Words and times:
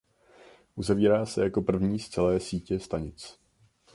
Uzavírá 0.75 1.25
se 1.25 1.43
jako 1.43 1.61
první 1.61 1.99
z 1.99 2.09
celé 2.09 2.39
sítě 2.39 2.79
stanic. 2.79 3.39